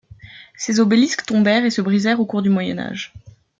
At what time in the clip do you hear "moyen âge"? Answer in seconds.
2.49-3.13